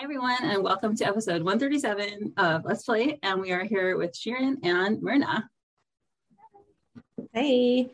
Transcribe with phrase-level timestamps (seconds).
[0.00, 3.18] Hi, everyone, and welcome to episode 137 of Let's Play.
[3.22, 5.50] And we are here with Shirin and Myrna.
[7.34, 7.80] Hey.
[7.82, 7.90] Yes,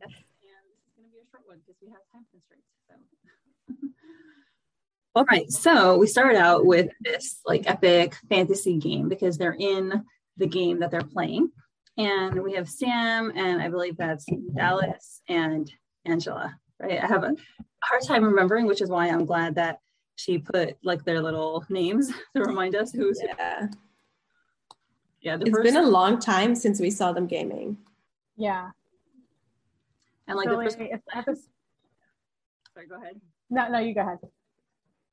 [0.00, 2.64] and this is going to be a short one because we have time constraints.
[2.88, 3.88] So.
[5.14, 10.02] All right, so we started out with this like epic fantasy game because they're in
[10.38, 11.50] the game that they're playing.
[11.98, 14.24] And we have Sam, and I believe that's
[14.56, 15.70] Dallas and
[16.06, 16.98] Angela, right?
[16.98, 17.36] I have a
[17.82, 19.76] hard time remembering, which is why I'm glad that
[20.16, 23.68] she put like their little names to remind us who's Yeah.
[25.20, 25.36] yeah.
[25.36, 27.76] The It's first been a long time since we saw them gaming.
[28.36, 28.70] Yeah.
[30.26, 30.78] and like really, the first.
[30.80, 31.48] it's at this,
[32.74, 33.20] Sorry, go ahead.
[33.50, 34.18] no, no, you go ahead.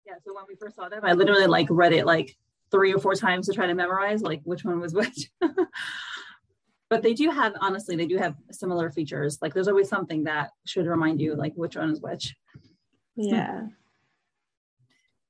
[0.06, 2.36] Yeah, so when we first saw them, I literally like read it like
[2.72, 5.30] three or four times to try to memorize like which one was which.
[6.90, 9.40] but they do have honestly, they do have similar features.
[9.42, 12.36] Like there's always something that should remind you like which one is which.
[13.16, 13.68] Yeah.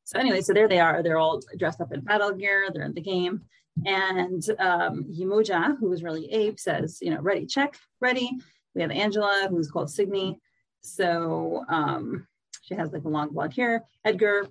[0.10, 1.04] So anyway, so there they are.
[1.04, 2.70] They're all dressed up in battle gear.
[2.74, 3.44] They're in the game.
[3.86, 8.32] And um, Yimoja, who is really Abe, says, you know, ready, check, ready.
[8.74, 10.40] We have Angela, who's called Signy.
[10.82, 12.28] So um,
[12.64, 13.86] she has like a long blonde hair.
[14.04, 14.48] Edgar,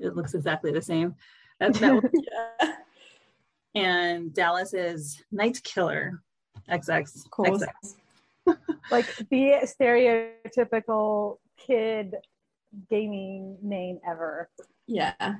[0.00, 1.14] it looks exactly the same.
[1.60, 2.10] That's that.
[2.60, 2.72] yeah.
[3.80, 6.20] and Dallas is Night Killer.
[6.68, 7.30] XX.
[7.30, 7.62] Course.
[7.62, 7.94] XX.
[8.90, 12.16] Like the stereotypical kid
[12.88, 14.50] gaming name ever.
[14.90, 15.36] Yeah.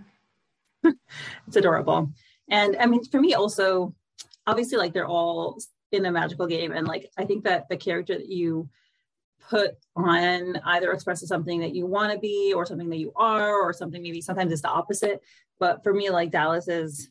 [1.47, 2.11] It's adorable.
[2.49, 3.95] And I mean, for me, also,
[4.47, 5.59] obviously, like they're all
[5.93, 6.73] in a magical game.
[6.73, 8.69] And like, I think that the character that you
[9.49, 13.57] put on either expresses something that you want to be or something that you are,
[13.57, 15.21] or something maybe sometimes it's the opposite.
[15.59, 17.11] But for me, like Dallas's,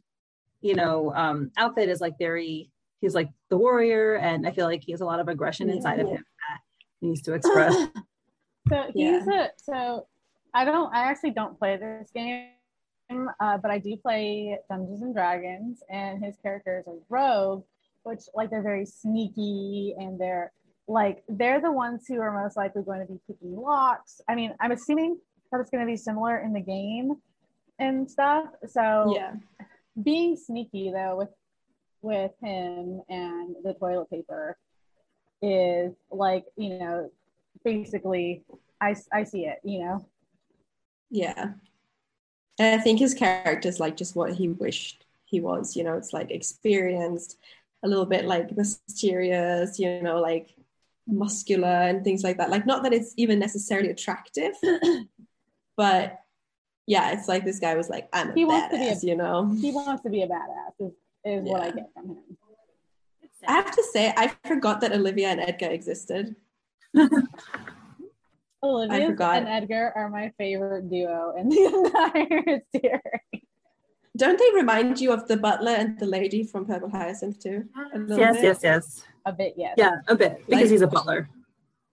[0.62, 2.72] you know, um, outfit is like very,
[3.02, 4.16] he's like the warrior.
[4.16, 6.60] And I feel like he has a lot of aggression inside of him that
[7.02, 7.76] he needs to express.
[8.68, 10.06] So he's a so
[10.54, 12.50] I don't I actually don't play this game,
[13.40, 17.64] uh, but I do play Dungeons and Dragons, and his character is a rogue,
[18.04, 20.52] which like they're very sneaky and they're
[20.88, 24.22] like they're the ones who are most likely going to be picking locks.
[24.28, 25.20] I mean, I'm assuming
[25.52, 27.16] that it's going to be similar in the game
[27.78, 28.46] and stuff.
[28.68, 29.36] So Yeah.
[30.04, 31.30] being sneaky though with
[32.02, 34.58] with him and the toilet paper
[35.42, 37.12] is like you know
[37.64, 38.42] basically
[38.80, 40.06] i i see it you know
[41.10, 41.54] Yeah.
[42.60, 45.96] And I think his character is like just what he wished he was, you know,
[45.96, 47.38] it's like experienced,
[47.84, 50.50] a little bit like mysterious, you know, like
[51.08, 52.50] muscular and things like that.
[52.50, 54.54] Like not that it's even necessarily attractive,
[55.78, 56.20] but
[56.88, 59.16] yeah, it's like this guy was like, I'm a He wants to be a- you
[59.16, 59.54] know.
[59.62, 60.94] he wants to be a badass is,
[61.24, 62.18] is what i get from him
[63.48, 66.36] I have to say, I forgot that Olivia and Edgar existed.
[68.64, 69.38] olivia forgot.
[69.38, 73.44] and edgar are my favorite duo in the entire series
[74.18, 77.64] Don't they remind you of the butler and the lady from Purple Hyacinth too?
[77.76, 78.44] Ah, yes, bit?
[78.44, 79.04] yes, yes.
[79.26, 81.30] a bit yes Yeah, a bit because Like- he's a butler.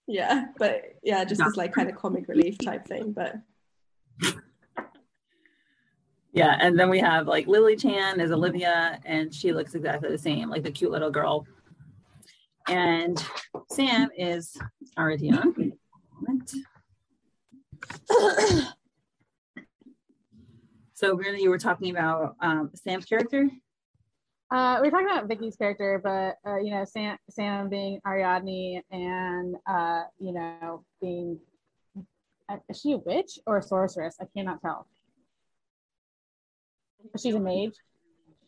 [0.09, 1.47] Yeah, but yeah, just Yeah.
[1.47, 3.11] this like kind of comic relief type thing.
[3.13, 3.35] But
[6.33, 10.17] Yeah, and then we have like Lily Chan is Olivia, and she looks exactly the
[10.17, 11.45] same, like the cute little girl.
[12.67, 13.21] And
[13.71, 14.55] Sam is
[14.97, 15.76] Aridion.
[20.93, 23.49] so really, you were talking about um, Sam's character.
[24.49, 29.55] Uh, we're talking about Vicky's character, but uh, you know, Sam, Sam being Ariadne, and
[29.69, 31.37] uh, you know, being
[32.49, 34.15] uh, is she a witch or a sorceress?
[34.21, 34.87] I cannot tell.
[37.17, 37.73] She's a mage.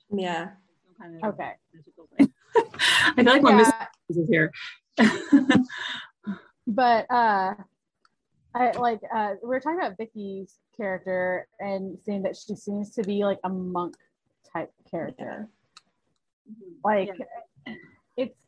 [0.10, 0.52] yeah,
[1.00, 1.52] kind of Okay.
[2.18, 2.34] thing.
[3.18, 4.52] I feel like we're missing Yeah, pieces here.
[6.68, 7.54] but uh,
[8.56, 13.04] I like uh, we we're talking about Vicky's character and saying that she seems to
[13.04, 13.96] be like a monk
[14.52, 15.48] type character.
[16.84, 17.12] Like
[18.18, 18.46] it's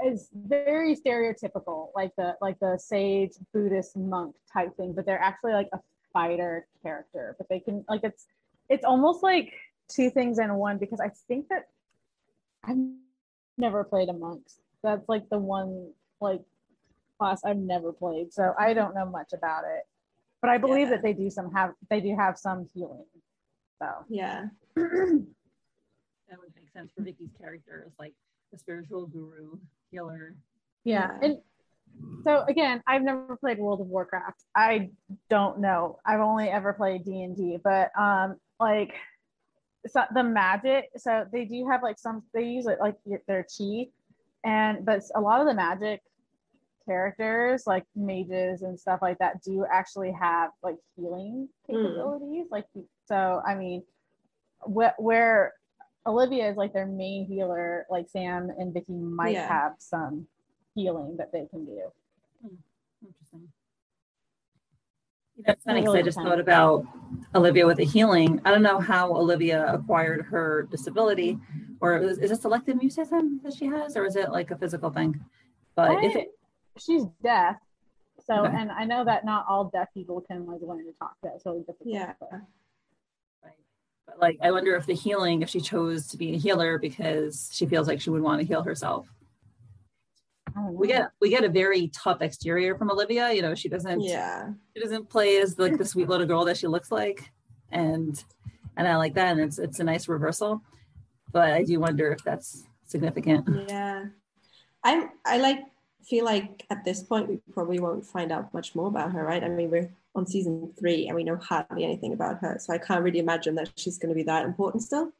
[0.00, 5.52] it's very stereotypical, like the like the sage Buddhist monk type thing, but they're actually
[5.52, 5.78] like a
[6.12, 7.36] fighter character.
[7.38, 8.26] But they can like it's
[8.68, 9.52] it's almost like
[9.88, 11.68] two things in one because I think that
[12.64, 12.76] I've
[13.56, 14.60] never played a monks.
[14.82, 16.42] That's like the one like
[17.18, 19.82] class I've never played, so I don't know much about it.
[20.40, 20.94] But I believe Yeah.
[20.96, 23.04] that they do some have they do have some healing.
[23.80, 24.46] So Yeah.
[24.76, 28.12] That would make sense for Vicky's character as like
[28.52, 29.56] the spiritual guru,
[29.90, 30.36] healer.
[30.84, 31.26] yeah, Yeah.
[31.26, 31.38] and
[32.22, 34.44] so again, I've never played World of Warcraft.
[34.54, 34.90] I
[35.30, 35.98] don't know.
[36.04, 38.94] I've only ever played D and D, but um, like
[39.86, 40.90] so the magic.
[40.98, 42.22] So they do have like some.
[42.34, 43.88] They use it like their chi,
[44.44, 46.02] and but a lot of the magic
[46.88, 51.82] characters like mages and stuff like that do actually have like healing Mm.
[51.82, 52.64] capabilities like
[53.06, 53.82] so i mean
[54.60, 55.52] wh- where
[56.06, 59.46] olivia is like their main healer like sam and vicky might Yeah.
[59.48, 60.26] have some
[60.74, 61.82] healing that they can do
[63.06, 63.48] Interesting.
[65.46, 66.84] That's funny because I just thought about
[67.34, 68.40] Olivia with the healing.
[68.44, 71.38] I don't know how Olivia acquired her disability,
[71.80, 74.90] or is, is it selective mutism that she has, or is it like a physical
[74.90, 75.20] thing?
[75.76, 76.28] But if it,
[76.80, 77.56] she's deaf
[78.26, 78.56] so Okay.
[78.58, 81.60] and i know that not all deaf people can like learn to talk that's really
[81.60, 82.12] difficult Yeah.
[82.20, 82.30] but-
[84.06, 87.50] but like, I wonder if the healing, if she chose to be a healer because
[87.52, 89.06] she feels like she would want to heal herself.
[90.46, 90.72] I don't know.
[90.72, 93.30] We get we get a very tough exterior from Olivia.
[93.34, 94.48] You know, she doesn't Yeah.
[94.74, 97.30] she doesn't play as like the sweet little girl that she looks like
[97.70, 98.24] and
[98.78, 100.62] and i like that and it's it's a nice reversal
[101.30, 104.06] but i do wonder if that's significant Yeah.
[104.82, 105.58] I'm I like
[106.04, 109.42] feel like at this point we probably won't find out much more about her, right?
[109.44, 112.56] I mean we're on season three and we know hardly anything about her.
[112.60, 115.12] So I can't really imagine that she's gonna be that important still.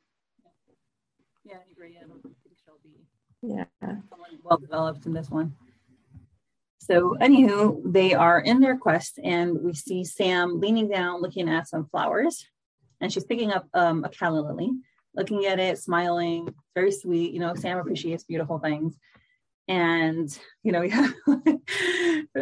[1.45, 2.35] yeah i agree i don't think
[2.65, 3.07] she'll be
[3.43, 3.97] Yeah.
[4.45, 5.55] well developed in this one
[6.79, 11.69] so anywho they are in their quest and we see sam leaning down looking at
[11.69, 12.47] some flowers
[13.01, 14.71] and she's picking up um, a calla lily
[15.15, 18.97] looking at it smiling very sweet you know sam appreciates beautiful things
[19.69, 21.11] and you know yeah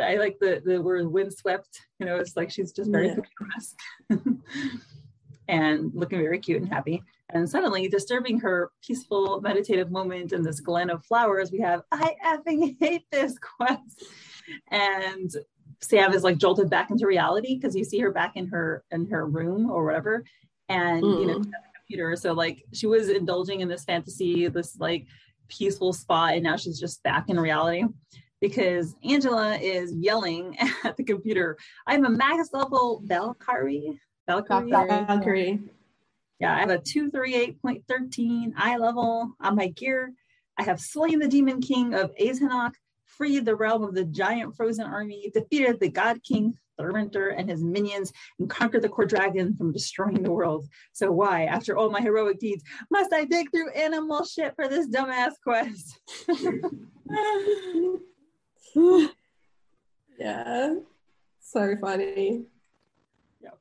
[0.02, 3.17] i like the the word windswept you know it's like she's just very Yeah.
[3.17, 3.78] picturesque
[5.49, 10.61] and looking very cute and happy and suddenly disturbing her peaceful meditative moment in this
[10.61, 14.05] glen of flowers we have i effing hate this quest
[14.70, 15.32] and
[15.81, 19.06] sam is like jolted back into reality because you see her back in her in
[19.06, 20.25] her room or whatever
[20.69, 21.44] and you know Mm.
[21.44, 25.06] she's at the computer so like she was indulging in this fantasy this like
[25.48, 27.84] peaceful spot and now she's just back in reality
[28.40, 31.56] because angela is yelling at the computer
[31.87, 35.60] i'm a max level valkyrie valkyrie Valkyrie.
[36.38, 40.12] Yeah, I have a 238.13 eye level on my gear.
[40.58, 42.72] I have slain the demon king of Azenok,
[43.06, 47.62] freed the realm of the giant frozen army, defeated the god king Thurminter and his
[47.62, 50.67] minions, and conquer the core dragon from destroying the world.
[50.93, 54.88] So why, after all my heroic deeds, must I dig through animal shit for this
[54.88, 55.99] dumbass quest?
[60.19, 60.75] yeah.
[61.40, 62.44] So funny.
[63.43, 63.58] Yep.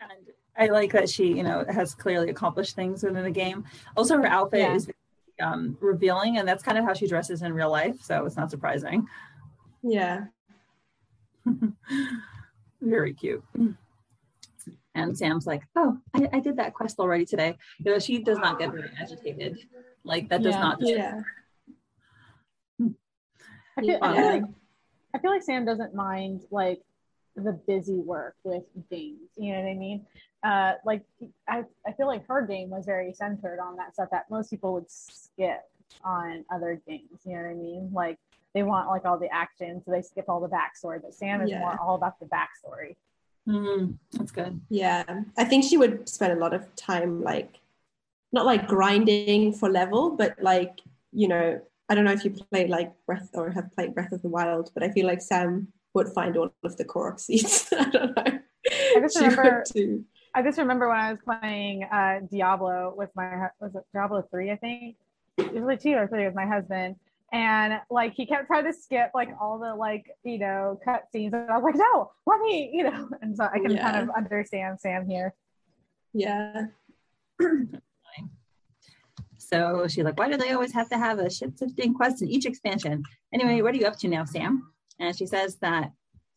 [0.00, 0.10] And
[0.58, 3.64] I like that she, you know, has clearly accomplished things within the game.
[3.96, 4.74] Also, her outfit Yeah.
[4.74, 4.90] is
[5.40, 8.00] um, revealing, and that's kind of how she dresses in real life.
[8.02, 9.06] So it's not surprising.
[9.82, 10.24] Yeah.
[12.82, 13.42] Very cute.
[14.94, 18.38] And Sam's like, "Oh, I, I did that quest already today." You know, she does
[18.38, 19.58] not get very agitated.
[20.04, 20.60] Like that does Yeah.
[20.60, 20.78] not.
[20.80, 21.20] Yeah.
[23.74, 24.42] I feel, I, feel like,
[25.14, 26.82] I feel like Sam doesn't mind like
[27.36, 29.30] the busy work with games.
[29.36, 30.06] You know what I mean?
[30.42, 31.04] Uh, like
[31.48, 34.74] I, I feel like her game was very centered on that stuff that most people
[34.74, 35.62] would skip
[36.04, 37.20] on other games.
[37.24, 37.90] You know what I mean?
[37.94, 38.18] Like
[38.54, 41.00] they want like all the action, so they skip all the backstory.
[41.00, 41.60] But Sam is Yeah.
[41.60, 42.96] more all about the backstory.
[43.48, 44.60] Mm, that's good.
[44.68, 45.04] Yeah.
[45.36, 47.60] I think she would spend a lot of time like
[48.32, 50.80] not like grinding for level, but like,
[51.12, 54.22] you know, I don't know if you played like Breath or have played Breath of
[54.22, 57.68] the Wild, but I feel like Sam would find all of the Korok seeds.
[57.78, 58.22] I don't know.
[58.26, 60.04] I just She would remember- too.
[60.34, 64.22] I just remember when I was playing uh, Diablo with my hu- was it Diablo
[64.30, 64.96] three I think
[65.36, 66.96] it was like two or three with my husband
[67.32, 71.32] and like he kept trying to skip like all the like you know cut scenes
[71.32, 73.90] and I was like no let me you know and so I can Yeah.
[73.90, 75.34] kind of understand Sam here.
[76.12, 76.66] Yeah.
[79.38, 82.28] So she's like, "Why do they always have to have a shit sifting quest in
[82.28, 83.02] each expansion?"
[83.34, 84.72] Anyway, what are you up to now, Sam?
[84.98, 85.92] And she says that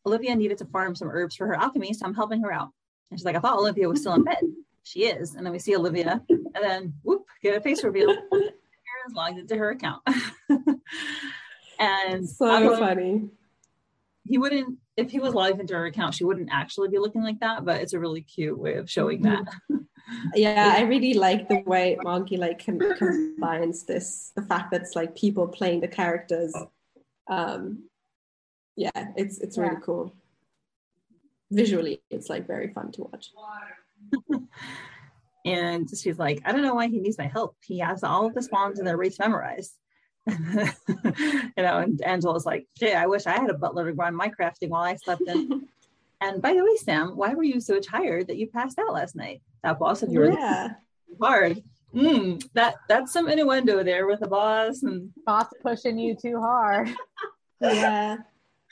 [0.05, 2.71] Olivia needed to farm some herbs for her alchemy, so I'm helping her out.
[3.09, 4.41] And she's like, "I thought Olivia was still in bed."
[4.83, 8.13] She is, and then we see Olivia, and then whoop, get a face reveal.
[9.13, 10.01] Logged into her account.
[11.79, 13.29] and So funny.
[14.23, 17.39] he wouldn't if he was logged into her account she wouldn't actually be looking like
[17.41, 19.43] that but it's a really cute way of showing that
[20.35, 24.95] yeah, I really like the way Mongie like com- combines this the fact that it's
[24.95, 26.55] like people playing the characters.
[27.27, 27.89] Um,
[28.75, 29.79] yeah, it's it's really Yeah.
[29.81, 30.13] cool.
[31.51, 33.31] Visually, it's like very fun to watch.
[35.45, 37.55] and she's like, I don't know why he needs my help.
[37.63, 39.73] He has all of the spawns and their rates memorized.
[40.27, 40.35] you
[41.55, 44.69] know, and Angela's like, gee, I wish I had a butler to run my crafting
[44.69, 45.67] while I slept in.
[46.21, 49.15] and by the way, Sam, why were you so tired that you passed out last
[49.15, 49.43] night?
[49.63, 50.73] That boss of yours Yeah,
[51.21, 51.61] hard.
[51.93, 56.89] Mm, that that's some innuendo there with the boss and Boss pushing you too hard.
[57.61, 58.17] yeah.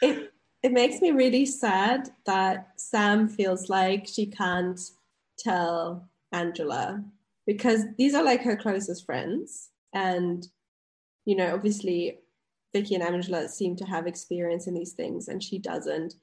[0.01, 4.79] It it makes me really sad that Sam feels like she can't
[5.37, 7.03] tell Angela
[7.45, 10.47] because these are like her closest friends, and
[11.25, 12.19] you know, obviously,
[12.73, 16.15] Vicky and Angela seem to have experience in these things, and she doesn't.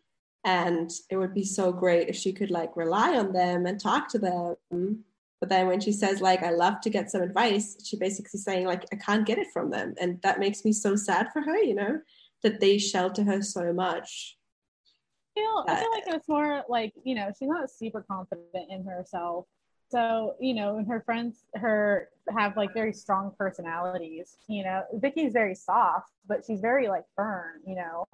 [0.44, 4.08] And it would be so great if she could like rely on them and talk
[4.08, 5.04] to them.
[5.40, 8.66] But then when she says like I love to get some advice, she basically saying
[8.66, 11.58] like I can't get it from them, and that makes me so sad for her.
[11.58, 11.98] You know
[12.42, 14.38] that they shelter her so much.
[15.36, 18.84] I feel, I feel like it's more like you know she's not super confident in
[18.84, 19.46] herself
[19.90, 24.82] so you know and her friends her have like very strong personalities you know.
[24.94, 28.06] Vicky's very soft but she's very like firm you know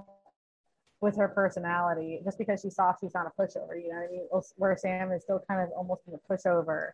[1.01, 2.21] with her personality.
[2.25, 4.27] Just because she's soft she's not a pushover you know i mean?
[4.57, 6.93] Where sam is still kind of almost in the pushover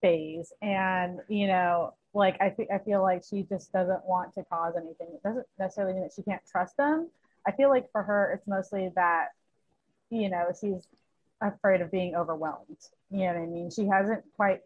[0.00, 0.52] phase.
[0.62, 4.74] And you know like i think i feel like she just doesn't want to cause
[4.76, 5.08] anything.
[5.14, 7.10] It doesn't necessarily mean that she can't trust them.
[7.46, 9.28] I feel like for her it's mostly that
[10.10, 10.86] you know, she's
[11.48, 12.76] afraid of being overwhelmed.
[13.10, 13.70] You know what I mean?
[13.70, 14.60] She hasn't quite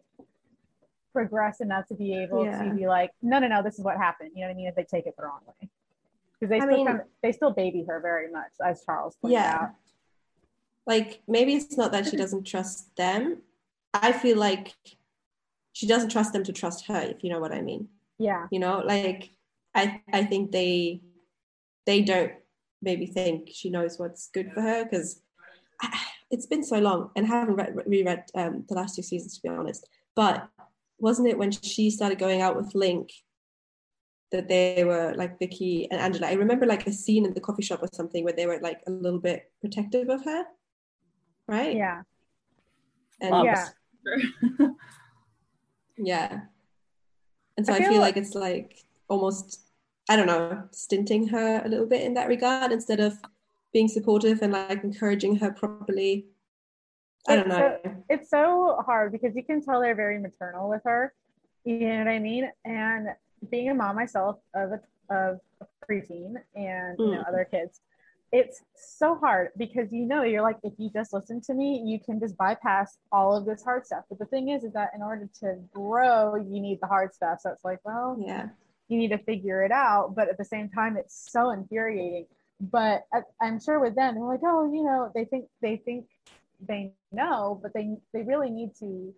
[1.13, 2.63] progressed enough to be able Yeah.
[2.63, 4.31] to be like, no, no, no, this is what happened.
[4.35, 4.67] You know what I mean?
[4.67, 5.69] If they take it the wrong way.
[6.39, 9.15] Because they I still mean- kind of, they still baby her very much, as Charles
[9.17, 9.57] pointed Yeah.
[9.61, 9.69] out.
[10.85, 13.41] Like maybe it's not that she doesn't trust them.
[13.93, 14.75] I feel like
[15.73, 17.89] she doesn't trust them to trust her, if you know what I mean.
[18.17, 18.47] Yeah.
[18.51, 19.31] You know, like
[19.75, 21.01] I I think they
[21.85, 22.33] they don't
[22.81, 25.21] maybe think she knows what's good for her because
[26.31, 29.41] it's been so long and I haven't read, reread um, the last two seasons to
[29.41, 29.87] be honest.
[30.15, 30.47] But
[30.99, 33.09] wasn't it when she started going out with Link
[34.31, 36.27] that they were like Vicky and Angela?
[36.27, 38.81] I remember like a scene in the coffee shop or something where they were like
[38.87, 40.43] a little bit protective of her,
[41.47, 41.75] right?
[41.75, 42.01] Yeah.
[43.21, 43.43] And Wow.
[43.43, 43.67] Yeah.
[45.97, 46.39] yeah.
[47.57, 49.61] And so I I, feel feel like- like it's like almost,
[50.09, 53.17] I don't know, stinting her a little bit in that regard instead of
[53.73, 56.27] being supportive and like encouraging her properly.
[57.27, 58.03] I don't It's know.
[58.09, 61.13] it's so hard because you can tell they're very maternal with her.
[61.65, 62.49] You know what I mean?
[62.65, 63.09] And
[63.51, 64.81] being a mom myself of a
[65.13, 67.27] of a preteen and you know Mm.
[67.27, 67.81] other kids,
[68.31, 71.99] it's so hard because you know you're like if you just listen to me, you
[71.99, 74.05] can just bypass all of this hard stuff.
[74.09, 77.41] But the thing is, is that in order to grow, you need the hard stuff.
[77.41, 78.49] So it's like, well, Yeah.
[78.87, 80.15] you need to figure it out.
[80.15, 82.25] But at the same time, it's so infuriating.
[82.59, 86.05] But I, I'm sure with them, they're like, oh, you know, they think they think
[86.67, 89.13] they know, but they they really need to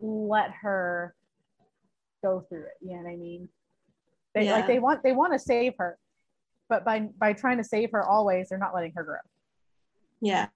[0.00, 1.14] let her
[2.22, 2.72] go through it.
[2.80, 3.48] You know what I mean?
[4.34, 4.52] They Yeah.
[4.54, 5.98] like they want they want to save her,
[6.68, 9.18] but by by trying to save her always, they're not letting her grow.
[10.22, 10.48] Yeah.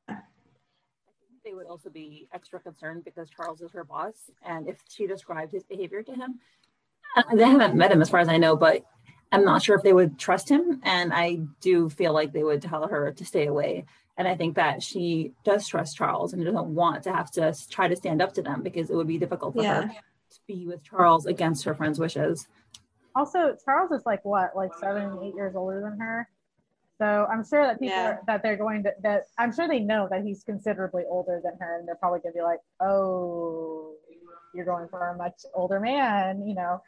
[1.44, 4.14] they would also be extra concerned because Charles is her boss.
[4.46, 6.40] And if she described his behavior to him,
[7.34, 8.82] they haven't met him as far as I know, but
[9.34, 10.80] I'm not sure if they would trust him.
[10.84, 13.84] And I do feel like they would tell her to stay away.
[14.16, 17.88] And I think that she does trust Charles and doesn't want to have to try
[17.88, 19.82] to stand up to them because it would be difficult for Yeah.
[19.82, 22.46] her to be with Charles against her friend's wishes.
[23.16, 26.28] Also, Charles is like what, like seven, eight years older than her.
[26.98, 28.06] So I'm sure that people Yeah.
[28.10, 31.56] are, that they're going to that I'm sure they know that he's considerably older than
[31.58, 33.94] her, and they're probably gonna be like, oh,
[34.54, 36.80] you're going for a much older man, you know.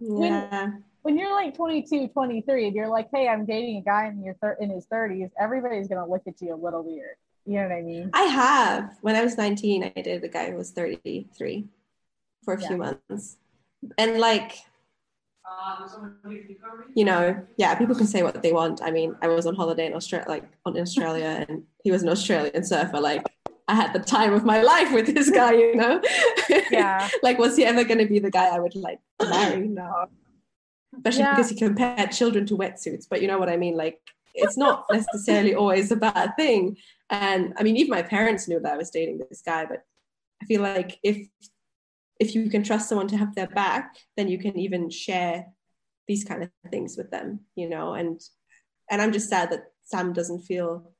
[0.00, 0.40] Yeah.
[0.50, 4.34] When you're like 22, 23, and you're like, hey, I'm dating a guy in your
[4.34, 7.16] thir- in his 30s, everybody's gonna look at you a little weird.
[7.44, 8.10] You know what I mean?
[8.12, 8.96] I have.
[9.00, 11.66] When I was 19, I dated a guy who was 33
[12.44, 13.38] for a few months.
[13.98, 14.58] And like,
[16.94, 18.80] you know, yeah, people can say what they want.
[18.82, 22.10] I mean, I was on holiday in Australia, like on Australia, and he was an
[22.10, 23.00] Australian surfer.
[23.00, 23.24] Like,
[23.66, 26.00] I had the time of my life with this guy, you know?
[26.70, 27.08] Yeah.
[27.22, 29.66] like, was he ever going to be the guy I would like marry?
[29.66, 30.06] No.
[30.94, 31.34] Especially Yeah.
[31.34, 33.06] because he compared children to wetsuits.
[33.08, 33.76] But you know what I mean?
[33.76, 34.00] Like,
[34.34, 36.76] it's not necessarily always a bad thing.
[37.10, 39.84] And I mean, even my parents knew that I was dating this guy, but
[40.42, 41.28] I feel like if
[42.20, 45.46] if you can trust someone to have their back, then you can even share
[46.06, 47.94] these kind of things with them, you know.
[47.94, 48.20] And
[48.90, 50.92] and I'm just sad that Sam doesn't feel,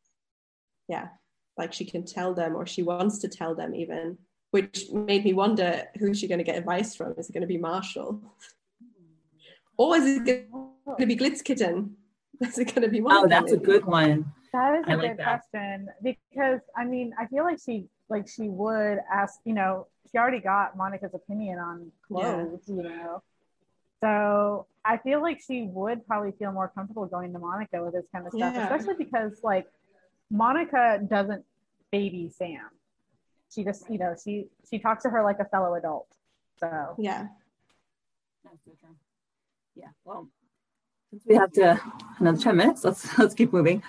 [0.89, 1.09] yeah,
[1.57, 4.19] like she can tell them or she wants to tell them even
[4.53, 7.15] which made me wonder who's she going to get advice from?
[7.17, 8.21] Is it going to be Marshall?
[9.77, 11.91] Or is it going to be Glitzkitten?
[12.41, 13.25] Is it going to be Monica?
[13.25, 14.33] Oh, that's a good one.
[14.53, 15.43] That is a like good that.
[15.53, 20.19] question because I mean, I feel like she like she would ask, you know, she
[20.19, 22.75] already got Monica's opinion on clothes, yeah.
[22.75, 23.23] you know.
[24.01, 28.05] So I feel like she would probably feel more comfortable going to Monica with this
[28.13, 28.65] kind of stuff, yeah.
[28.65, 29.67] especially because like
[30.31, 31.45] Monica doesn't
[31.91, 32.69] baby Sam.
[33.55, 36.09] She just, you know, she she talks to her like a fellow adult.
[36.59, 37.29] So yeah.
[39.75, 39.89] Yeah.
[40.05, 40.29] Well,
[41.11, 41.81] since we have to
[42.19, 43.83] another 10 minutes, let's let's keep moving.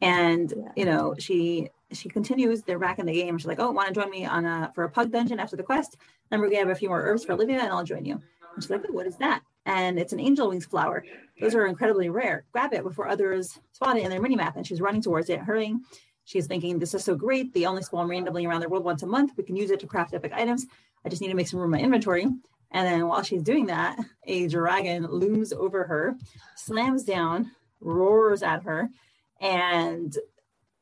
[0.00, 0.72] And yeah.
[0.76, 3.36] you know, she she continues, they're back in the game.
[3.38, 5.62] She's like, Oh, want to join me on a for a pug dungeon after the
[5.62, 5.96] quest?
[6.30, 8.20] Remember, we're gonna have a few more herbs for Olivia and I'll join you.
[8.54, 9.42] And she's like, oh, what is that?
[9.66, 11.04] And it's an angel wings flower.
[11.40, 12.44] Those are incredibly rare.
[12.52, 14.56] Grab it before others spot it in their mini map.
[14.56, 15.82] And she's running towards it, hurrying.
[16.24, 17.52] She's thinking, this is so great.
[17.52, 19.32] They only spawn randomly around the world once a month.
[19.36, 20.66] We can use it to craft epic items.
[21.04, 22.26] I just need to make some room in my inventory.
[22.72, 26.16] And then while she's doing that, a dragon looms over her,
[26.56, 27.50] slams down,
[27.80, 28.88] roars at her,
[29.40, 30.16] and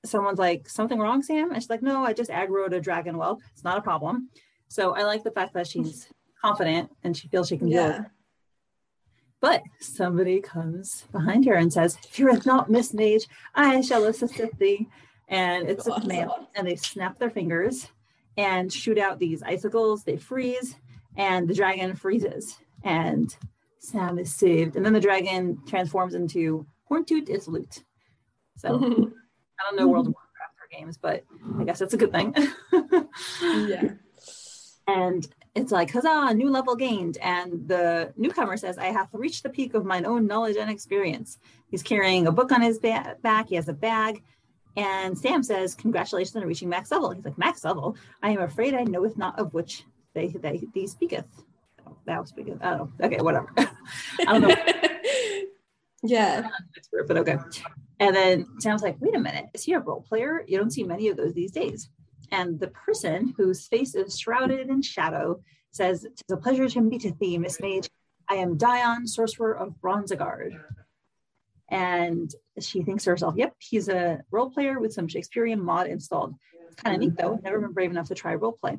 [0.05, 1.51] someone's like, something wrong, Sam?
[1.51, 3.41] And she's like, no, I just aggroed a dragon whelp.
[3.53, 4.31] It's not a problem.
[4.69, 6.09] So I like the fact that she's
[6.41, 7.87] confident and she feels she can yeah.
[7.87, 8.05] do it.
[9.41, 14.87] But somebody comes behind her and says, Fear not, Miss Mage, I shall assist thee.
[15.29, 17.89] And it's a male, and they snap their fingers
[18.37, 20.03] and shoot out these icicles.
[20.03, 20.75] They freeze,
[21.17, 22.57] and the dragon freezes.
[22.83, 23.35] And
[23.79, 24.77] Sam is saved.
[24.77, 27.83] And then the dragon transforms into Horntoot is loot.
[28.57, 31.25] So I don't know World of Warcraft or games, but
[31.59, 32.35] I guess that's a good thing.
[33.69, 33.93] yeah.
[34.87, 37.19] And it's like, huzzah, new level gained.
[37.19, 41.39] And the newcomer says, I have reached the peak of mine own knowledge and experience.
[41.71, 44.23] He's carrying a book on his ba- back, he has a bag.
[44.77, 47.11] And Sam says, Congratulations on reaching max level.
[47.11, 47.97] He's like, Max level?
[48.23, 51.27] I am afraid I knoweth not of which they, they, they speaketh.
[51.87, 52.59] Oh, thou speaketh.
[52.63, 53.49] Oh, okay, whatever.
[53.57, 54.55] I don't know.
[56.03, 56.49] yeah.
[56.77, 57.37] Expert, but okay.
[57.99, 60.45] And then Sam's like, Wait a minute, is he a role player?
[60.47, 61.91] You don't see many of those these days.
[62.33, 65.41] And the person whose face is shrouded in shadow
[65.73, 67.89] says, Tis a pleasure to meet thee, Miss Mage.
[68.29, 70.53] I am Dion, sorcerer of Bronzegard.
[71.69, 76.35] And she thinks to herself, yep, he's a role player with some Shakespearean mod installed.
[76.67, 77.39] It's kind of neat though.
[77.43, 78.79] Never been brave enough to try role play.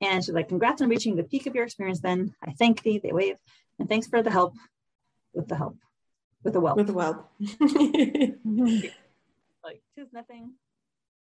[0.00, 2.34] And she's like, congrats on reaching the peak of your experience then.
[2.46, 3.00] I thank thee.
[3.02, 3.36] They wave.
[3.78, 4.54] And thanks for the help
[5.34, 5.76] with the help.
[6.42, 6.76] With the whelp.
[6.76, 7.28] With the whelp.
[9.64, 10.52] like, tis nothing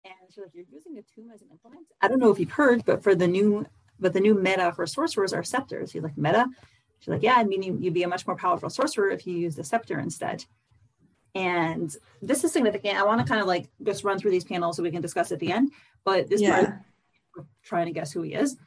[0.08, 2.52] and she's like, "You're using a tome as an implement." I don't know if you've
[2.52, 3.66] heard, but for the new,
[4.00, 5.92] but the new meta for sorcerers are scepters.
[5.92, 6.48] He's like, "Meta."
[7.00, 9.56] She's like, "Yeah, I mean, you'd be a much more powerful sorcerer if you use
[9.56, 10.46] the scepter instead."
[11.36, 12.98] And this is significant.
[12.98, 15.32] I want to kind of like just run through these panels so we can discuss
[15.32, 15.72] at the end.
[16.04, 16.64] But this yeah.
[16.64, 16.80] part,
[17.64, 18.58] trying to guess who he is.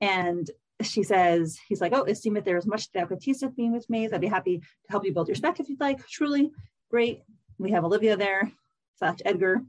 [0.00, 0.50] And
[0.82, 3.88] she says, he's like, oh, esteem if there is much could tease with me with
[3.88, 4.08] me.
[4.10, 6.06] I'd be happy to help you build your spec if you'd like.
[6.06, 6.50] Truly
[6.90, 7.22] great.
[7.58, 8.52] We have Olivia there,
[8.98, 9.62] slash Edgar.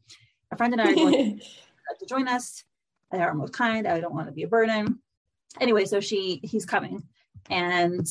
[0.52, 1.40] A friend and I are going
[2.00, 2.64] to join us.
[3.12, 3.88] They are most kind.
[3.88, 5.00] I don't want to be a burden.
[5.62, 7.04] Anyway, so she he's coming,
[7.50, 8.06] and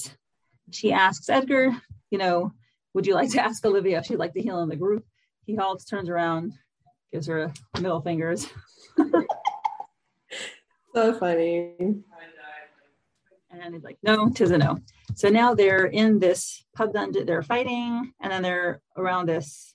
[0.71, 1.77] she asks Edgar,
[2.11, 2.53] you know,
[2.95, 5.05] would you like to ask Olivia if she'd like to heal in the group?
[5.45, 6.55] He halts, turns around,
[7.13, 8.47] gives her middle fingers.
[10.97, 11.75] so funny.
[13.51, 14.79] And he's like, no, tis a no.
[15.15, 19.75] So now they're in this pug dungeon, they're fighting, and then they're around this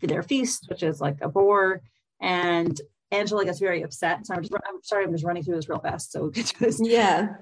[0.00, 1.82] their feast, which is like a boar.
[2.20, 4.26] And Angela gets very upset.
[4.26, 6.12] So I'm just, I'm sorry, I'm just running through this real fast.
[6.12, 6.80] So we get to this.
[6.82, 7.34] Yeah.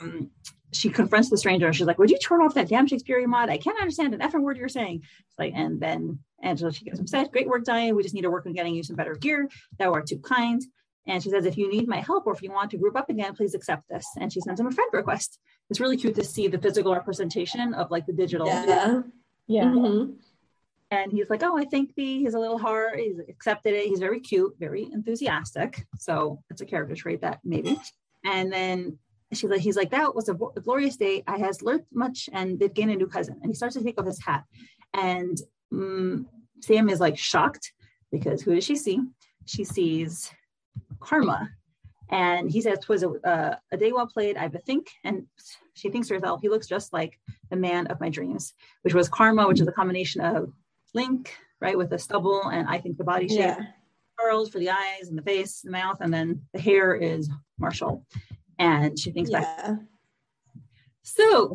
[0.00, 0.30] Um,
[0.72, 3.48] she confronts the stranger and she's like, Would you turn off that damn Shakespearean mod?
[3.48, 5.02] I can't understand an effing word you're saying.
[5.02, 7.32] It's like, and then Angela, she gets upset.
[7.32, 7.94] Great work, Dion.
[7.94, 9.48] We just need to work on getting you some better gear.
[9.78, 10.62] Thou art too kind.
[11.06, 13.10] And she says, if you need my help or if you want to group up
[13.10, 14.06] again, please accept this.
[14.18, 15.38] And she sends him a friend request.
[15.68, 18.46] It's really cute to see the physical representation of like the digital.
[18.46, 19.02] Yeah.
[19.46, 19.64] Yeah.
[19.64, 20.12] Mm-hmm.
[20.90, 22.20] And he's like, Oh, I think thee.
[22.20, 22.98] He's a little hard.
[22.98, 23.86] He's accepted it.
[23.86, 25.86] He's very cute, very enthusiastic.
[25.98, 27.78] So it's a character trait that maybe.
[28.24, 28.98] And then
[29.32, 31.22] she's like, he's like, that was a, a glorious day.
[31.26, 33.38] I has learned much and did gain a new cousin.
[33.42, 34.44] And he starts to take off his hat.
[34.94, 35.36] And
[35.72, 36.26] um,
[36.60, 37.72] Sam is like shocked
[38.10, 39.00] because who does she see?
[39.46, 40.30] She sees
[41.00, 41.50] Karma.
[42.10, 45.26] And he says, "Twas a, uh, a day well played, I bethink." And
[45.74, 47.18] she thinks to herself, "He looks just like
[47.50, 48.52] the man of my dreams,"
[48.82, 50.52] which was Karma, which is a combination of
[50.92, 53.38] Link, right, with the stubble and I think the body shape.
[53.38, 53.66] Yeah.
[54.20, 57.28] Charles for the eyes and the face, the mouth, and then the hair is
[57.58, 58.06] Marshall.
[58.58, 59.40] And she thinks yeah.
[59.40, 59.78] back.
[61.02, 61.52] So,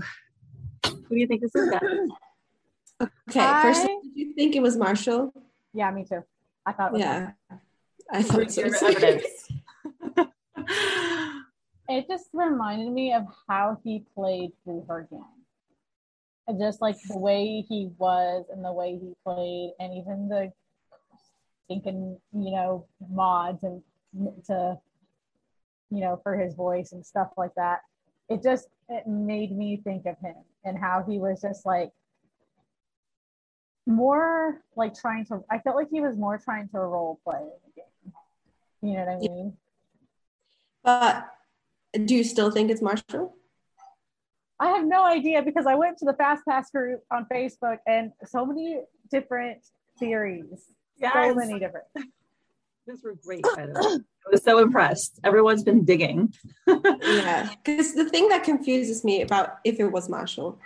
[0.86, 1.69] who do you think this is?
[3.02, 3.62] Okay, I...
[3.62, 5.34] first, did you think it was Marshall?
[5.73, 6.23] Yeah, me too.
[6.65, 6.97] I thought.
[6.97, 7.32] yeah,
[8.12, 8.63] I thought so.
[8.63, 9.49] Evidence.
[11.89, 15.23] it just reminded me of how he played through her game.
[16.47, 20.51] And just like the way he was and the way he played, and even the
[21.67, 23.81] thinking, you know, mods and
[24.45, 24.77] to,
[25.91, 27.81] you know, for his voice and stuff like that.
[28.29, 30.35] It just it made me think of him
[30.65, 31.91] and how he was just like
[33.85, 35.43] more like trying to.
[35.49, 37.68] I felt like he was more trying to role play in the game.
[38.81, 39.57] You know what I mean?
[40.83, 41.27] But
[42.05, 43.35] do you still think it's Marshall?
[44.59, 48.11] I have no idea because I went to the Fast Pass group on Facebook and
[48.25, 49.59] so many different
[49.99, 50.65] theories.
[50.97, 51.13] Yes.
[51.13, 51.85] So many different.
[52.87, 53.45] Those were great.
[53.45, 53.99] I
[54.31, 55.19] was so impressed.
[55.23, 56.33] Everyone's been digging.
[56.67, 60.59] yeah, because the thing that confuses me about if it was Marshall,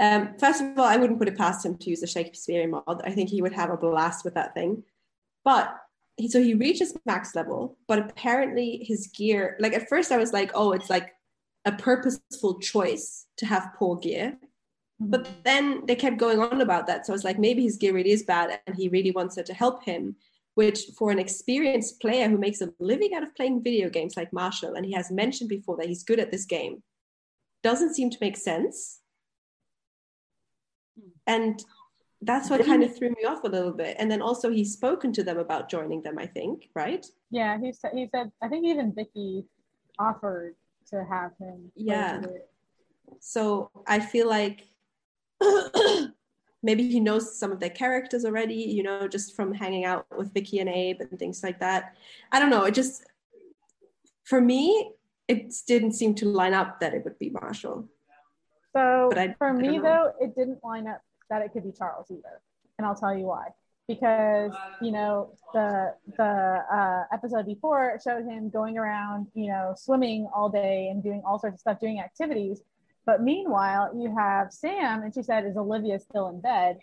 [0.00, 3.02] um, first of all, I wouldn't put it past him to use the Shakespearean mod.
[3.04, 4.84] I think he would have a blast with that thing.
[5.44, 5.87] But he,
[6.26, 10.50] so he reaches max level, but apparently his gear, like at first I was like,
[10.54, 11.12] oh, it's like
[11.64, 14.36] a purposeful choice to have poor gear.
[15.00, 15.10] Mm-hmm.
[15.10, 17.06] But then they kept going on about that.
[17.06, 19.44] So I was like, maybe his gear really is bad and he really wants her
[19.44, 20.16] to help him,
[20.54, 24.32] which for an experienced player who makes a living out of playing video games like
[24.32, 26.82] Marshall, and he has mentioned before that he's good at this game,
[27.62, 29.00] doesn't seem to make sense.
[30.98, 31.10] Hmm.
[31.26, 31.64] And
[32.22, 33.96] that's what kind of threw me off a little bit.
[33.98, 37.06] And then also he's spoken to them about joining them, I think, right?
[37.30, 39.44] Yeah, he said he said I think even Vicky
[39.98, 40.56] offered
[40.90, 41.70] to have him.
[41.76, 42.22] Yeah.
[43.20, 44.66] So I feel like
[46.62, 50.32] maybe he knows some of their characters already, you know, just from hanging out with
[50.34, 51.96] Vicky and Abe and things like that.
[52.32, 52.64] I don't know.
[52.64, 53.04] It just
[54.24, 54.92] for me,
[55.28, 57.88] it didn't seem to line up that it would be Marshall.
[58.74, 62.40] So I, for me though, it didn't line up that it could be Charles either.
[62.78, 63.48] And I'll tell you why.
[63.86, 70.28] Because you know the the uh, episode before showed him going around, you know, swimming
[70.34, 72.60] all day and doing all sorts of stuff, doing activities.
[73.06, 76.78] But meanwhile, you have Sam, and she said, "Is Olivia still in bed?"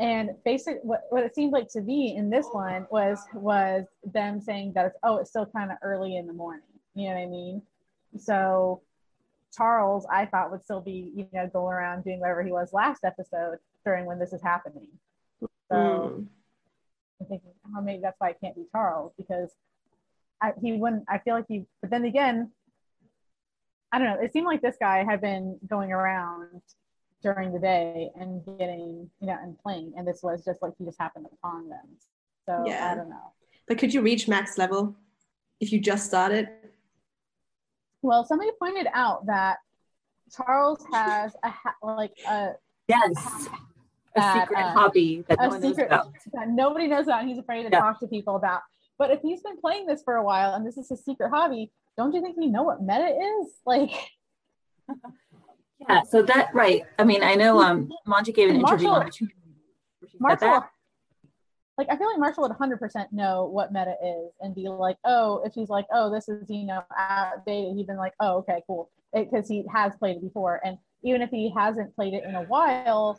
[0.00, 4.40] And basically, what, what it seemed like to me in this one was was them
[4.40, 6.66] saying that it's oh, it's still kind of early in the morning.
[6.94, 7.62] You know what I mean?
[8.18, 8.82] So
[9.56, 13.04] Charles, I thought would still be, you know, going around doing whatever he was last
[13.04, 14.88] episode during when this is happening.
[15.40, 16.26] So mm.
[17.20, 19.50] I'm thinking, oh, maybe that's why it can't be Charles because
[20.42, 21.04] I, he wouldn't.
[21.08, 21.66] I feel like he.
[21.80, 22.50] But then again,
[23.92, 24.22] I don't know.
[24.22, 26.62] It seemed like this guy had been going around
[27.22, 30.84] during the day and getting, you know, and playing, and this was just like he
[30.84, 31.86] just happened upon them.
[32.46, 32.90] So yeah.
[32.90, 33.32] I don't know.
[33.68, 34.96] But could you reach max level
[35.60, 36.48] if you just started?
[38.02, 39.58] Well, somebody pointed out that
[40.34, 42.52] Charles has a ha- like a
[42.88, 43.12] yes
[43.46, 43.50] a
[44.16, 45.88] secret uh, hobby that no secret,
[46.32, 47.80] that nobody knows about and he's afraid to yeah.
[47.80, 48.62] talk to people about.
[48.98, 51.70] But if he's been playing this for a while and this is his secret hobby,
[51.96, 53.52] don't you think we know what meta is?
[53.66, 53.92] Like
[55.88, 56.82] Yeah, so that right.
[56.98, 59.28] I mean, I know um Mongie gave an Marshall, interview
[60.18, 60.64] Marshall,
[61.78, 65.42] like I feel like Marshall would 100% know what meta is and be like, oh,
[65.46, 68.90] if he's like, oh, this is you know outdated, he'd been like, oh, okay, cool,
[69.14, 72.42] because he has played it before, and even if he hasn't played it in a
[72.42, 73.18] while,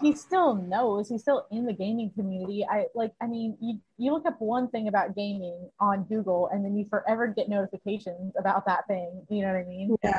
[0.00, 2.64] he still knows he's still in the gaming community.
[2.68, 6.64] I like i mean you you look up one thing about gaming on google and
[6.64, 9.22] then you forever get notifications about that thing.
[9.28, 9.96] You know what i mean?
[10.02, 10.18] Yeah.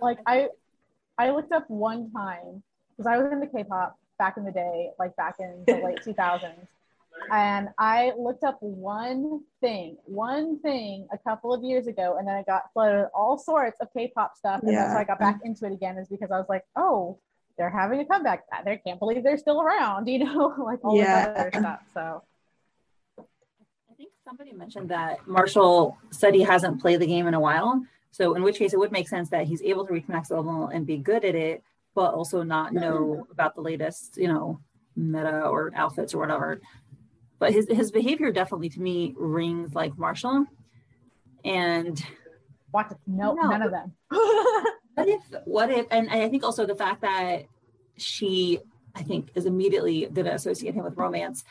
[0.00, 0.48] Like i
[1.18, 5.14] i looked up one time because i was into k-pop back in the day like
[5.16, 6.66] back in the late 2000s
[7.32, 12.34] and i looked up one thing one thing a couple of years ago and then
[12.34, 14.84] i got flooded all sorts of k-pop stuff and yeah.
[14.84, 17.18] that's why i got back into it again is because i was like oh
[17.62, 18.42] they're having a comeback.
[18.64, 21.28] They can't believe they're still around, you know, like all yeah.
[21.28, 21.80] this other stuff.
[21.94, 22.22] So
[23.88, 27.80] I think somebody mentioned that Marshall said he hasn't played the game in a while.
[28.10, 30.66] So in which case it would make sense that he's able to reach max level
[30.66, 31.62] and be good at it,
[31.94, 34.58] but also not know about the latest, you know,
[34.96, 36.60] meta or outfits or whatever.
[37.38, 40.46] But his his behavior definitely to me rings like Marshall.
[41.44, 42.04] And
[42.72, 43.92] watch no, no, none of them.
[44.94, 47.44] what if what if and i think also the fact that
[47.96, 48.58] she
[48.94, 51.44] i think is immediately going to associate him with romance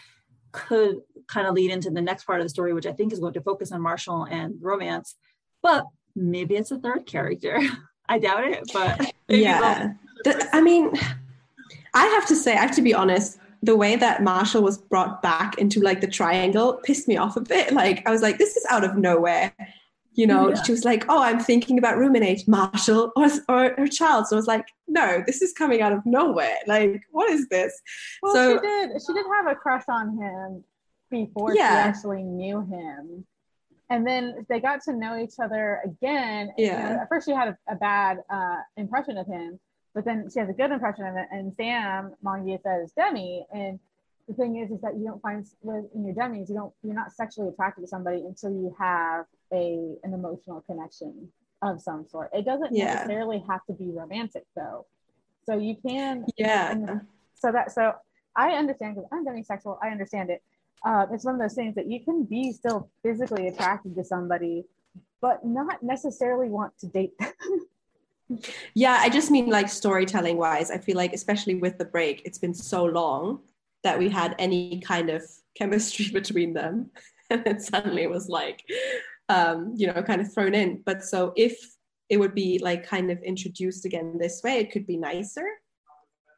[0.52, 3.20] could kind of lead into the next part of the story which i think is
[3.20, 5.16] going to focus on marshall and romance
[5.62, 7.60] but maybe it's a third character.
[8.10, 9.94] I doubt it but yeah.
[10.26, 10.92] the, i mean
[11.94, 15.22] i have to say i have to be honest the way that Marshall was brought
[15.22, 17.72] back into like the triangle pissed me off a bit.
[17.82, 19.54] Like I was like, this is out of nowhere
[20.14, 20.62] you know yeah.
[20.64, 24.38] she was like oh i'm thinking about ruminate marshall or, or her child so i
[24.38, 27.82] was like no this is coming out of nowhere like what is this
[28.22, 30.64] well so she did she did have a crush on him
[31.10, 31.84] before yeah.
[31.84, 33.26] she actually knew him
[33.92, 36.54] and then they got to know each other again.
[36.58, 36.88] Yeah.
[36.88, 39.60] You know, at first, she had a, a bad uh, impression of him,
[39.94, 41.28] but then she has a good impression of it.
[41.30, 43.82] And Sam Mangia says Demi, and
[44.30, 46.96] the thing is, is that you don't find with in your demis, you don't, you're
[46.96, 52.30] not sexually attracted to somebody until you have a an emotional connection of some sort.
[52.34, 52.94] It doesn't Yeah.
[52.96, 54.86] necessarily have to be romantic, though.
[55.46, 57.00] So you can Yeah.
[57.36, 57.94] so that so
[58.36, 59.78] I understand because I'm demisexual.
[59.82, 60.42] I understand it.
[60.84, 64.66] Uh, it's one of those things that you can be still physically attracted to somebody,
[65.22, 67.34] but not necessarily want to date them.
[68.74, 70.72] Yeah, I just mean like storytelling wise.
[70.72, 73.42] I feel like, especially with the break, it's been so long
[73.84, 75.22] that we had any kind of
[75.54, 76.92] chemistry between them.
[77.30, 78.62] And then suddenly it was like,
[79.32, 80.82] um, you know, kind of thrown in.
[80.86, 81.58] But so if
[82.10, 85.48] it would be like kind of introduced again this way, it could be nicer,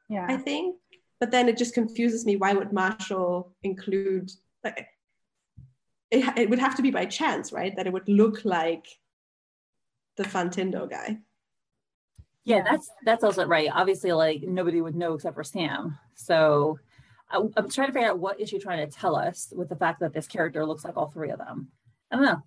[0.09, 0.27] Yeah.
[0.29, 0.77] I think.
[1.19, 2.35] But then it just confuses me.
[2.35, 4.31] Why would Marshall include,
[4.63, 4.87] like,
[6.11, 7.75] it, it would have to be by chance, right?
[7.75, 8.85] That it would look like
[10.17, 11.17] the Fantindo guy.
[12.45, 13.69] Yeah, that's that's also right.
[13.73, 15.97] Obviously, like nobody would know except for Sam.
[16.13, 16.77] So
[17.31, 19.77] I, I'm trying to figure out what is she trying to tell us with the
[19.77, 21.69] fact that this character looks like all three of them.
[22.11, 22.43] I don't know,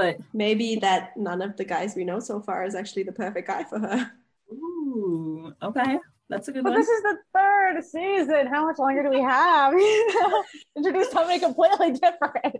[0.00, 3.46] but maybe that none of the guys we know so far is actually the perfect
[3.48, 4.10] guy for her.
[4.52, 6.80] ooh, okay, that's a good but one.
[6.80, 8.46] this is the third season.
[8.46, 9.74] How much longer do we have?
[9.78, 10.44] You know,
[10.76, 12.56] Introduce somebody completely different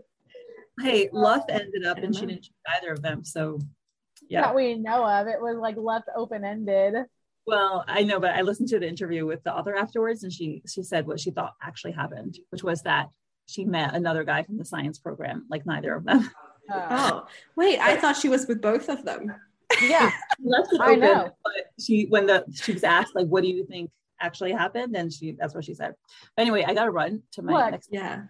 [0.79, 3.23] Hey, Luff ended up and she didn't choose either of them.
[3.23, 3.59] So
[4.29, 4.41] yeah.
[4.41, 5.27] that we know of.
[5.27, 6.93] It was like left open ended.
[7.45, 10.61] Well, I know, but I listened to the interview with the author afterwards, and she
[10.67, 13.09] she said what she thought actually happened, which was that
[13.47, 16.29] she met another guy from the science program, like neither of them.
[16.71, 19.33] Uh, Oh, wait, I thought she was with both of them.
[19.83, 20.11] yeah,
[20.43, 21.29] left it I open, know.
[21.43, 25.11] but she when the she was asked like, "What do you think actually happened?" and
[25.11, 25.95] she that's what she said.
[26.35, 27.71] But anyway, I got to run to my Look.
[27.71, 27.89] next.
[27.91, 28.23] Yeah.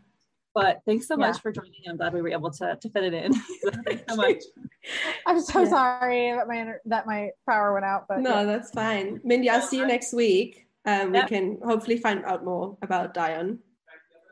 [0.54, 1.72] But thanks so much for joining.
[1.90, 3.34] I'm glad we were able to to fit it in.
[3.86, 4.44] thanks so much.
[5.26, 5.70] I'm so Yeah.
[5.70, 8.06] sorry that my that my power went out.
[8.10, 9.22] But No, that's fine.
[9.24, 10.68] Mindy, I'll see you next week.
[10.86, 11.24] Um, Yeah.
[11.24, 13.60] We can hopefully find out more about Dion.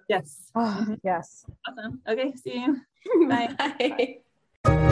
[0.09, 0.51] Yes.
[0.55, 1.45] Oh, yes.
[1.67, 2.01] Awesome.
[2.07, 2.33] Okay.
[2.35, 2.81] See you.
[3.27, 4.19] Bye.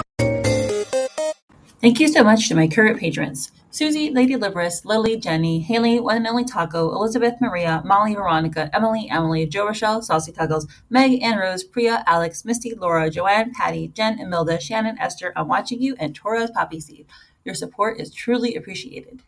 [1.80, 6.18] Thank you so much to my current patrons Susie, Lady Libris, Lily, Jenny, Haley, One
[6.18, 11.38] and Only Taco, Elizabeth, Maria, Molly, Veronica, Emily, Emily, Joe Rochelle, Saucy Tuggles, Meg, Ann
[11.38, 16.16] Rose, Priya, Alex, Misty, Laura, Joanne, Patty, Jen, Emilda, Shannon, Esther, I'm watching you, and
[16.16, 17.06] Torres Poppy Seed.
[17.46, 19.22] Your support is truly appreciated.